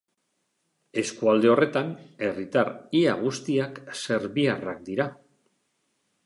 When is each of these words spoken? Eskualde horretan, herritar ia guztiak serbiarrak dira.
Eskualde 1.01 1.51
horretan, 1.55 1.91
herritar 2.27 2.71
ia 3.01 3.13
guztiak 3.21 3.79
serbiarrak 4.01 4.83
dira. 4.89 5.09